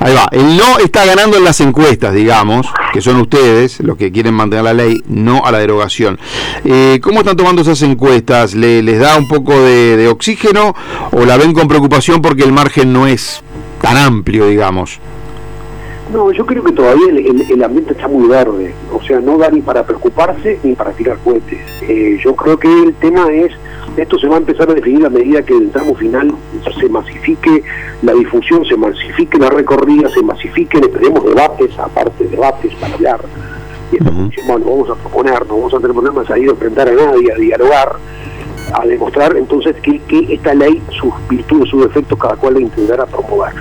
Ahí 0.00 0.14
va. 0.14 0.28
El 0.30 0.56
no 0.56 0.78
está 0.78 1.04
ganando 1.06 1.36
en 1.38 1.44
las 1.44 1.60
encuestas, 1.60 2.12
digamos, 2.12 2.66
que 2.92 3.00
son 3.00 3.16
ustedes 3.16 3.80
los 3.80 3.96
que 3.96 4.12
quieren 4.12 4.34
mantener 4.34 4.64
la 4.64 4.74
ley, 4.74 5.02
no 5.08 5.44
a 5.44 5.50
la 5.50 5.58
derogación. 5.58 6.18
Eh, 6.64 7.00
¿Cómo 7.02 7.20
están 7.20 7.36
tomando 7.36 7.62
esas 7.62 7.80
encuestas? 7.82 8.54
¿Les 8.54 8.98
da 8.98 9.16
un 9.16 9.28
poco 9.28 9.58
de, 9.58 10.06
oxígeno 10.08 10.74
o 11.12 11.24
la 11.24 11.36
ven 11.36 11.52
con 11.52 11.66
preocupación 11.66 12.20
porque 12.20 12.44
el 12.44 12.52
margen 12.52 12.92
no 12.92 13.06
es 13.06 13.42
tan 13.80 13.96
amplio, 13.96 14.46
digamos? 14.46 15.00
No, 16.12 16.30
yo 16.30 16.46
creo 16.46 16.62
que 16.62 16.72
todavía 16.72 17.08
el, 17.08 17.64
ambiente 17.64 17.92
está 17.92 18.06
muy 18.06 18.28
verde, 18.28 18.72
o 18.92 19.02
sea, 19.02 19.18
no 19.18 19.38
da 19.38 19.50
ni 19.50 19.60
para 19.60 19.84
preocuparse 19.84 20.60
ni 20.62 20.74
para 20.74 20.92
tirar 20.92 21.18
cohetes. 21.18 21.58
Eh, 21.82 22.18
yo 22.22 22.36
creo 22.36 22.56
que 22.58 22.68
el 22.68 22.94
tema 22.94 23.32
es 23.32 23.52
esto 23.96 24.18
se 24.18 24.28
va 24.28 24.34
a 24.34 24.38
empezar 24.38 24.70
a 24.70 24.74
definir 24.74 25.06
a 25.06 25.10
medida 25.10 25.42
que 25.42 25.54
el 25.54 25.70
tramo 25.70 25.94
final 25.94 26.32
se 26.78 26.88
masifique 26.88 27.62
la 28.02 28.12
difusión, 28.12 28.64
se 28.66 28.76
masifique 28.76 29.38
la 29.38 29.48
recorrida, 29.48 30.10
se 30.10 30.22
masifiquen, 30.22 30.84
esperemos 30.84 31.24
debates, 31.24 31.76
aparte 31.78 32.24
de 32.24 32.30
debates 32.30 32.74
para 32.74 32.94
hablar. 32.94 33.20
Y 33.90 33.96
esta 33.96 34.10
bueno, 34.46 34.66
vamos 34.66 34.90
a 34.90 34.94
proponer, 34.96 35.46
no 35.46 35.56
vamos 35.56 35.74
a 35.74 35.78
tener 35.78 35.92
problemas 35.92 36.30
a 36.30 36.38
ir 36.38 36.48
a 36.48 36.52
enfrentar 36.52 36.88
a 36.88 36.92
nadie, 36.92 37.32
a 37.32 37.36
dialogar, 37.36 37.96
a 38.74 38.86
demostrar 38.86 39.36
entonces 39.36 39.74
que, 39.76 39.98
que 40.00 40.34
esta 40.34 40.54
ley, 40.54 40.82
sus 40.90 41.14
virtudes, 41.28 41.70
sus 41.70 41.84
defectos, 41.84 42.18
cada 42.18 42.36
cual 42.36 42.54
la 42.54 42.60
intentará 42.60 43.06
promover 43.06 43.54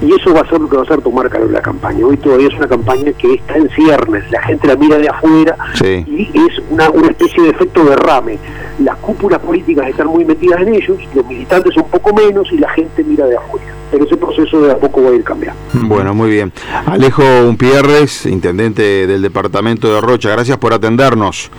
y 0.00 0.12
eso 0.12 0.32
va 0.32 0.40
a 0.40 0.48
ser 0.48 0.60
lo 0.60 0.68
que 0.68 0.76
va 0.76 0.82
a 0.82 0.86
ser 0.86 1.00
tomar 1.02 1.28
calor 1.28 1.50
la 1.50 1.60
campaña. 1.60 2.06
Hoy 2.06 2.16
todavía 2.16 2.48
es 2.48 2.54
una 2.54 2.68
campaña 2.68 3.12
que 3.12 3.34
está 3.34 3.56
en 3.56 3.68
ciernes, 3.70 4.30
la 4.30 4.42
gente 4.42 4.68
la 4.68 4.76
mira 4.76 4.96
de 4.98 5.08
afuera 5.08 5.56
y 5.82 6.30
es 6.34 6.62
una, 6.70 6.90
una 6.90 7.08
especie 7.08 7.42
de 7.42 7.50
efecto 7.50 7.84
derrame. 7.84 8.38
Las 8.82 8.96
cúpulas 8.98 9.40
políticas 9.40 9.88
están 9.88 10.06
muy 10.06 10.24
metidas 10.24 10.60
en 10.62 10.74
ellos, 10.74 10.98
los 11.14 11.26
militantes 11.26 11.76
un 11.76 11.88
poco 11.88 12.14
menos 12.14 12.48
y 12.52 12.58
la 12.58 12.70
gente 12.70 13.02
mira 13.02 13.26
de 13.26 13.36
afuera. 13.36 13.66
Pero 13.90 14.04
ese 14.04 14.16
proceso 14.16 14.60
de 14.60 14.72
a 14.72 14.76
poco 14.76 15.02
va 15.02 15.10
a 15.10 15.14
ir 15.14 15.24
cambiando. 15.24 15.60
Bueno, 15.72 16.14
muy 16.14 16.30
bien. 16.30 16.52
Alejo 16.86 17.22
Umpierres, 17.48 18.26
intendente 18.26 19.06
del 19.06 19.22
departamento 19.22 19.92
de 19.92 20.00
Rocha, 20.00 20.30
gracias 20.30 20.58
por 20.58 20.72
atendernos. 20.72 21.50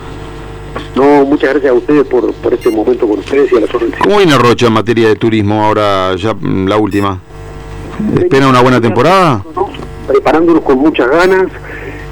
No, 0.94 1.24
muchas 1.24 1.50
gracias 1.50 1.72
a 1.72 1.74
ustedes 1.74 2.06
por, 2.06 2.32
por 2.34 2.54
este 2.54 2.70
momento 2.70 3.06
con 3.06 3.18
ustedes 3.18 3.52
y 3.52 3.56
a 3.56 3.60
la 3.60 3.66
¿Cómo 3.98 4.18
viene 4.18 4.38
Rocha 4.38 4.68
en 4.68 4.72
materia 4.72 5.08
de 5.08 5.16
turismo 5.16 5.64
ahora, 5.64 6.14
ya 6.16 6.32
mm, 6.32 6.68
la 6.68 6.76
última? 6.76 7.20
¿Espera 8.16 8.48
una 8.48 8.62
buena 8.62 8.80
temporada? 8.80 9.44
Preparándonos 10.06 10.62
con 10.62 10.78
muchas 10.78 11.08
ganas. 11.08 11.46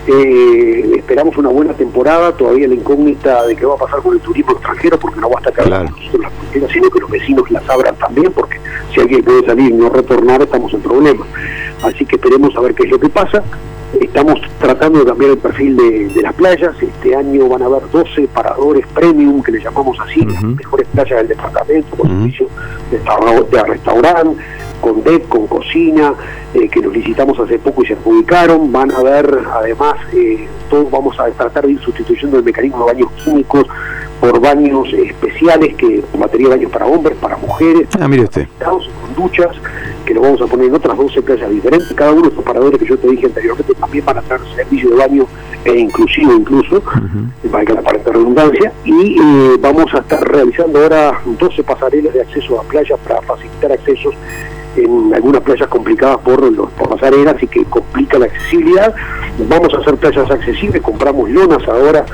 Eh, 0.07 0.92
esperamos 0.97 1.37
una 1.37 1.50
buena 1.50 1.75
temporada, 1.75 2.33
todavía 2.33 2.66
la 2.66 2.75
incógnita 2.75 3.45
de 3.47 3.54
qué 3.54 3.66
va 3.66 3.75
a 3.75 3.78
pasar 3.78 4.00
con 4.00 4.14
el 4.14 4.21
turismo 4.21 4.52
extranjero, 4.52 4.99
porque 4.99 5.21
no 5.21 5.28
basta 5.28 5.52
que 5.52 5.62
claro. 5.62 5.85
las 5.85 6.33
fronteras, 6.33 6.73
sino 6.73 6.88
que 6.88 7.00
los 7.00 7.11
vecinos 7.11 7.50
las 7.50 7.68
abran 7.68 7.95
también, 7.97 8.33
porque 8.33 8.59
si 8.95 9.00
alguien 9.00 9.23
puede 9.23 9.45
salir 9.45 9.71
y 9.71 9.75
no 9.75 9.90
retornar, 9.90 10.40
estamos 10.40 10.73
en 10.73 10.80
problemas. 10.80 11.26
Así 11.83 12.07
que 12.07 12.16
esperemos 12.16 12.57
a 12.57 12.61
ver 12.61 12.75
qué 12.75 12.85
es 12.85 12.90
lo 12.90 12.99
que 12.99 13.11
pasa. 13.11 13.42
Estamos 14.00 14.40
tratando 14.61 15.00
de 15.00 15.07
cambiar 15.07 15.33
el 15.33 15.38
perfil 15.38 15.76
de, 15.76 16.23
las 16.23 16.35
playas. 16.35 16.75
Este 16.80 17.14
año 17.14 17.47
van 17.49 17.62
a 17.62 17.66
haber 17.66 17.90
12 17.90 18.28
paradores 18.28 18.87
premium, 18.95 19.42
que 19.42 19.52
le 19.52 19.62
llamamos 19.62 19.99
así, 20.00 20.25
las 20.25 20.42
mejores 20.42 20.87
playas 20.88 21.18
del 21.18 21.28
departamento, 21.28 21.97
con 21.97 22.09
servicio 22.09 22.49
de, 22.90 22.99
de 22.99 23.62
restaurante 23.64 24.42
con 24.80 25.02
DEP, 25.02 25.28
con 25.28 25.47
cocina, 25.47 26.14
eh, 26.54 26.68
que 26.68 26.80
nos 26.80 26.92
licitamos 26.92 27.38
hace 27.38 27.58
poco 27.58 27.82
y 27.82 27.87
se 27.87 27.94
adjudicaron. 27.94 28.73
Van 28.73 28.90
a 28.90 29.02
ver, 29.02 29.40
además, 29.52 29.97
eh, 30.12 30.47
todos 30.70 30.90
vamos 30.90 31.18
a 31.18 31.26
tratar 31.30 31.66
de 31.66 31.73
ir 31.73 31.80
sustituyendo 31.80 32.38
el 32.38 32.44
mecanismo 32.44 32.87
de 32.87 32.92
baños 32.92 33.12
químicos 33.25 33.66
por 34.20 34.40
baños 34.40 34.92
especiales, 34.92 35.75
que 35.76 36.02
materia 36.18 36.49
de 36.49 36.56
baños 36.56 36.73
para 36.73 36.87
hombres, 36.87 37.16
para 37.18 37.37
mujeres, 37.37 37.88
ah, 38.00 38.08
mire 38.08 38.25
usted. 38.25 38.49
con 38.58 39.14
duchas, 39.14 39.54
que 40.04 40.14
lo 40.14 40.23
vamos 40.23 40.40
a 40.40 40.47
poner 40.47 40.66
en 40.66 40.75
otras 40.75 40.97
12 40.97 41.23
playas 41.23 41.50
diferentes. 41.50 41.92
Cada 41.94 42.12
uno 42.12 42.23
de 42.23 42.28
estos 42.28 42.44
paradores 42.44 42.78
que 42.80 42.87
yo 42.87 42.99
te 42.99 43.08
dije 43.08 43.26
anteriormente 43.26 43.75
también 43.75 44.04
van 44.04 44.18
a 44.18 44.23
tener 44.23 44.40
servicio 44.56 44.90
de 44.90 44.97
baño 44.97 45.26
e 45.64 45.78
inclusivo 45.78 46.32
incluso, 46.32 46.82
para 47.50 47.64
que 47.64 47.75
la 47.75 47.82
parte 47.82 48.11
redundancia, 48.11 48.73
y 48.85 49.20
eh, 49.20 49.56
vamos 49.61 49.92
a 49.94 49.99
estar 49.99 50.20
realizando 50.26 50.80
ahora 50.80 51.20
12 51.25 51.62
pasarelas 51.62 52.14
de 52.14 52.23
acceso 52.23 52.61
a 52.61 52.64
playas 52.64 52.99
para 53.00 53.23
facilitar 53.23 53.73
accesos 53.73 54.14
en 54.85 55.14
algunas 55.14 55.42
playas 55.42 55.68
complicadas 55.68 56.18
por, 56.18 56.42
los, 56.52 56.70
por 56.73 56.90
las 56.90 57.02
arenas 57.02 57.37
y 57.42 57.47
que 57.47 57.64
complica 57.64 58.18
la 58.18 58.26
accesibilidad. 58.26 58.94
Vamos 59.49 59.73
a 59.75 59.78
hacer 59.78 59.97
playas 59.97 60.30
accesibles, 60.30 60.82
compramos 60.82 61.30
lonas 61.30 61.66
ahora, 61.68 62.04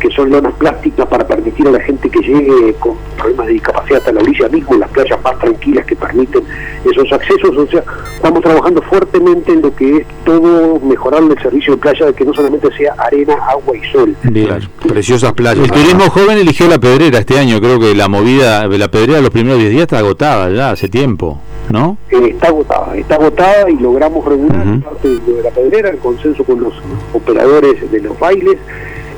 que 0.00 0.10
son 0.10 0.30
lonas 0.30 0.52
plásticas 0.54 1.06
para 1.06 1.26
permitir 1.26 1.66
a 1.68 1.70
la 1.70 1.80
gente 1.80 2.10
que 2.10 2.20
llegue 2.20 2.74
con 2.74 2.96
problemas 3.16 3.46
de 3.46 3.52
discapacidad 3.54 3.98
hasta 3.98 4.12
la 4.12 4.20
orilla 4.20 4.48
mismo, 4.48 4.74
en 4.74 4.80
las 4.80 4.90
playas 4.90 5.22
más 5.22 5.38
tranquilas 5.38 5.86
que 5.86 5.96
permiten 5.96 6.42
esos 6.84 7.12
accesos. 7.12 7.56
O 7.56 7.66
sea, 7.66 7.82
estamos 8.14 8.42
trabajando 8.42 8.82
fuertemente 8.82 9.52
en 9.52 9.62
lo 9.62 9.74
que 9.74 9.98
es 9.98 10.06
todo 10.24 10.78
mejorar 10.80 11.22
el 11.22 11.40
servicio 11.40 11.74
de 11.74 11.80
playa, 11.80 12.06
de 12.06 12.12
que 12.12 12.24
no 12.24 12.34
solamente 12.34 12.68
sea 12.76 12.94
arena, 12.98 13.34
agua 13.48 13.76
y 13.76 13.92
sol. 13.92 14.14
Bien, 14.24 14.58
preciosas 14.86 15.32
playas. 15.32 15.64
El 15.64 15.70
turismo 15.70 16.10
joven 16.10 16.38
eligió 16.38 16.68
la 16.68 16.78
pedrera 16.78 17.18
este 17.18 17.38
año, 17.38 17.60
creo 17.60 17.78
que 17.78 17.94
la 17.94 18.08
movida 18.08 18.68
de 18.68 18.78
la 18.78 18.88
pedrera 18.88 19.20
los 19.20 19.30
primeros 19.30 19.58
10 19.58 19.70
días 19.70 19.82
está 19.82 19.98
agotada 19.98 20.50
ya 20.50 20.70
hace 20.70 20.88
tiempo. 20.88 21.40
¿No? 21.70 21.96
Eh, 22.10 22.30
está 22.30 22.48
agotada, 22.48 22.96
está 22.96 23.14
agotada 23.16 23.70
y 23.70 23.76
logramos 23.76 24.24
regular 24.24 24.80
parte 24.80 25.08
de 25.08 25.42
la 25.42 25.50
pedrera 25.50 25.90
en 25.90 25.98
consenso 25.98 26.44
con 26.44 26.60
los 26.60 26.74
operadores 27.12 27.90
de 27.90 28.00
los 28.00 28.18
bailes. 28.18 28.56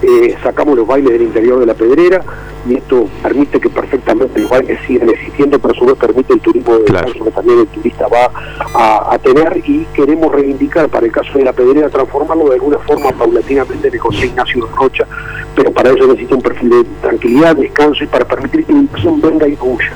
Eh, 0.02 0.36
sacamos 0.42 0.76
los 0.76 0.86
bailes 0.86 1.14
del 1.14 1.22
interior 1.22 1.58
de 1.58 1.66
la 1.66 1.74
pedrera 1.74 2.22
y 2.68 2.74
esto 2.74 3.08
permite 3.22 3.58
que 3.58 3.70
perfectamente 3.70 4.40
los 4.40 4.50
bailes 4.50 4.78
sigan 4.86 5.08
existiendo, 5.08 5.58
pero 5.58 5.72
a 5.72 5.76
su 5.76 5.86
vez 5.86 5.96
permite 5.96 6.34
el 6.34 6.40
turismo 6.40 6.76
de 6.76 6.84
claro. 6.84 7.12
que 7.12 7.30
también 7.30 7.60
el 7.60 7.66
turista 7.68 8.06
va 8.08 8.30
a, 8.74 9.18
tener 9.18 9.62
y 9.64 9.86
queremos 9.94 10.30
reivindicar 10.32 10.88
para 10.88 11.06
el 11.06 11.12
caso 11.12 11.38
de 11.38 11.44
la 11.44 11.52
pedrera 11.52 11.88
transformarlo 11.88 12.48
de 12.50 12.54
alguna 12.54 12.78
forma 12.78 13.10
paulatinamente 13.12 13.88
en 13.88 13.98
José 13.98 14.26
Ignacio 14.26 14.68
Rocha, 14.76 15.06
pero 15.54 15.72
para 15.72 15.90
eso 15.90 16.06
necesita 16.06 16.34
un 16.34 16.42
perfil 16.42 16.70
de 16.70 16.84
tranquilidad, 17.00 17.56
descanso 17.56 18.04
y 18.04 18.06
para 18.06 18.26
permitir 18.26 18.66
que 18.66 18.72
la 18.72 18.80
inversión 18.80 19.20
venga 19.20 19.48
y 19.48 19.56
huya. 19.60 19.92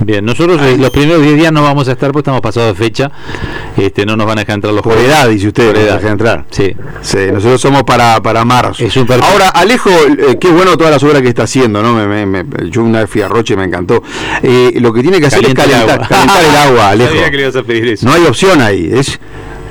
Bien, 0.00 0.24
nosotros 0.24 0.60
eh, 0.62 0.76
los 0.78 0.90
primeros 0.90 1.22
10 1.22 1.36
días 1.36 1.52
no 1.52 1.62
vamos 1.62 1.88
a 1.88 1.92
estar 1.92 2.12
porque 2.12 2.20
estamos 2.20 2.40
pasados 2.40 2.76
de 2.76 2.84
fecha. 2.84 3.10
Este, 3.76 4.06
no 4.06 4.16
nos 4.16 4.26
van 4.26 4.38
a 4.38 4.40
dejar 4.42 4.54
entrar 4.54 4.72
los 4.72 4.82
Por 4.82 4.96
edad, 4.98 5.28
dice 5.28 5.48
usted, 5.48 5.66
por 5.72 5.76
edad. 5.76 6.04
entrar. 6.04 6.44
Sí. 6.50 6.74
sí. 7.02 7.18
nosotros 7.32 7.60
somos 7.60 7.82
para, 7.82 8.20
para 8.22 8.44
marzo. 8.44 8.84
Es 8.84 8.96
un 8.96 9.06
Ahora, 9.10 9.48
Alejo, 9.48 9.90
eh, 9.90 10.38
qué 10.40 10.50
bueno 10.50 10.76
todas 10.76 10.92
las 10.92 11.02
obras 11.02 11.22
que 11.22 11.28
está 11.28 11.44
haciendo, 11.44 11.82
¿no? 11.82 11.94
Me, 11.94 12.26
me, 12.26 12.44
yo 12.70 12.82
una 12.82 13.00
vez 13.00 13.10
fui 13.10 13.22
a 13.22 13.28
Roche 13.28 13.54
y 13.54 13.56
me 13.56 13.64
encantó. 13.64 14.02
Eh, 14.42 14.74
lo 14.80 14.92
que 14.92 15.02
tiene 15.02 15.20
que 15.20 15.26
hacer 15.26 15.44
es 15.44 15.54
calentar 15.54 16.00
el, 16.00 16.08
calentar 16.08 16.44
el 16.44 16.56
agua, 16.56 16.88
Alejo. 16.90 17.12
que 17.12 17.36
le 17.36 17.42
ibas 17.42 17.56
a 17.56 17.62
pedir 17.62 17.88
eso. 17.88 18.06
No 18.06 18.12
hay 18.12 18.24
opción 18.26 18.60
ahí. 18.60 18.90
Es, 18.92 19.18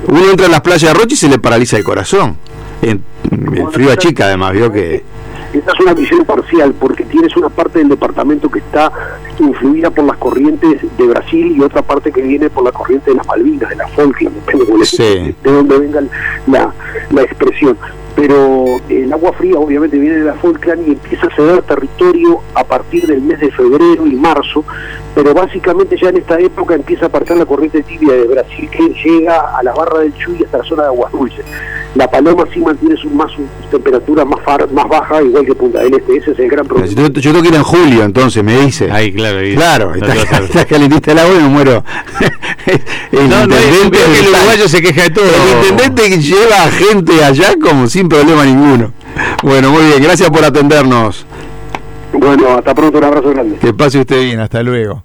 uno 0.08 0.30
entra 0.30 0.46
en 0.46 0.52
las 0.52 0.62
playas 0.62 0.94
de 0.94 0.94
Roche 0.94 1.14
y 1.14 1.18
se 1.18 1.30
le 1.30 1.40
paraliza 1.40 1.78
el 1.78 1.84
corazón. 1.84 2.38
En, 2.82 3.04
el 3.32 3.68
frío 3.72 3.92
a 3.92 3.98
chica, 3.98 4.26
además, 4.26 4.54
vio 4.54 4.72
que 4.72 5.04
esta 5.60 5.74
es 5.74 5.80
una 5.80 5.94
visión 5.94 6.26
parcial 6.26 6.74
porque 6.80 7.04
tienes 7.06 7.36
una 7.36 7.50
parte 7.50 7.80
del 7.80 7.90
departamento 7.90 8.50
que 8.50 8.60
está 8.60 8.92
influida 9.40 9.90
por 9.90 10.06
las 10.06 10.18
corrientes 10.18 10.82
de 10.98 11.08
Brasil 11.08 11.56
y 11.58 11.62
otra 11.62 11.82
parte 11.82 12.12
que 12.12 12.22
viene 12.22 12.50
por 12.50 12.64
la 12.64 12.72
corriente 12.72 13.12
de 13.12 13.18
las 13.18 13.28
Malvinas, 13.28 13.70
de 13.70 13.76
la 13.76 13.88
Falkland, 13.90 14.36
depende 14.36 14.66
de, 14.66 15.36
de 15.44 15.52
dónde 15.52 15.80
venga 15.80 16.04
la, 16.48 16.74
la 17.12 17.22
expresión 17.22 17.78
pero 18.16 18.66
el 18.88 19.12
agua 19.12 19.34
fría 19.34 19.58
obviamente 19.60 20.00
viene 20.00 20.18
de 20.18 20.26
la 20.26 20.34
Falkland 20.36 20.88
y 20.88 20.92
empieza 20.92 21.28
a 21.28 21.36
ceder 21.36 21.62
territorio 21.64 22.40
a 22.54 22.64
partir 22.64 23.06
del 23.08 23.22
mes 23.22 23.40
de 23.42 23.52
febrero 23.52 24.08
y 24.08 24.16
marzo, 24.16 24.64
pero 25.14 25.34
básicamente 25.34 25.98
ya 25.98 26.10
en 26.10 26.18
esta 26.18 26.40
época 26.40 26.76
empieza 26.76 27.06
a 27.06 27.08
aparecer 27.10 27.38
la 27.38 27.46
corriente 27.46 27.84
tibia 27.84 28.14
de 28.14 28.24
Brasil 28.24 28.70
que 28.70 28.90
llega 29.04 29.58
a 29.58 29.62
la 29.64 29.74
barra 29.74 30.00
del 30.00 30.14
Chuy 30.14 30.44
hasta 30.46 30.60
la 30.60 30.64
zona 30.64 30.84
de 30.84 30.90
aguas 30.90 31.12
dulces. 31.12 31.46
La 31.96 32.10
paloma 32.10 32.44
sí 32.54 32.60
mantiene 32.60 32.98
su, 32.98 33.10
más, 33.10 33.32
su 33.32 33.44
temperatura 33.72 34.26
más, 34.26 34.40
más 34.74 34.90
baja, 34.90 35.24
igual 35.24 35.46
que 35.46 35.56
Punta 35.56 35.80
del 35.80 35.94
Este, 35.94 36.18
ese 36.18 36.32
es 36.32 36.40
el 36.40 36.50
gran 36.50 36.68
problema. 36.68 36.92
Yo, 36.92 37.32
tengo 37.32 37.42
que 37.42 37.48
ir 37.48 37.56
en 37.56 37.64
julio, 37.64 38.04
entonces 38.04 38.44
me 38.44 38.60
dice. 38.66 38.92
Ahí, 38.92 39.14
claro, 39.14 39.40
ahí, 39.40 39.56
claro, 39.56 39.96
está, 39.96 40.40
está, 40.40 40.66
calentita 40.66 41.14
el 41.14 41.20
agua 41.20 41.36
y 41.36 41.44
me 41.44 41.48
muero. 41.48 41.86
el 43.14 43.30
no, 43.30 43.44
intendente, 43.44 43.86
no, 43.86 43.92
que 43.92 44.20
el 44.20 44.28
uruguayo 44.28 44.68
se 44.68 44.82
queja 44.82 45.04
de 45.04 45.10
todo. 45.12 45.26
El 45.26 45.72
intendente 45.72 46.20
lleva 46.20 46.70
gente 46.72 47.24
allá 47.24 47.56
como 47.62 47.88
si 47.88 48.04
problema 48.04 48.44
ninguno. 48.44 48.92
Bueno, 49.42 49.72
muy 49.72 49.86
bien, 49.86 50.04
gracias 50.04 50.30
por 50.30 50.44
atendernos. 50.44 51.26
Bueno, 52.12 52.58
hasta 52.58 52.76
pronto, 52.76 52.98
un 52.98 53.04
abrazo 53.06 53.30
grande. 53.30 53.56
Que 53.58 53.74
pase 53.74 54.00
usted 54.00 54.22
bien, 54.22 54.42
hasta 54.42 54.62
luego. 54.62 55.05